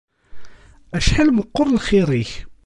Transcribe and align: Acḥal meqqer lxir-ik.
Acḥal 0.97 1.29
meqqer 1.31 1.67
lxir-ik. 1.77 2.31